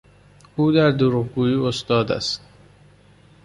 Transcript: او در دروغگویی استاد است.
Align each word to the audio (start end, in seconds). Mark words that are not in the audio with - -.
او 0.55 0.71
در 0.71 0.91
دروغگویی 0.91 1.55
استاد 1.55 2.11
است. 2.11 2.41